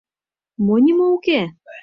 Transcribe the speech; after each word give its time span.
—Мо 0.65 0.75
нимо 0.83 1.05
уке? 1.15 1.39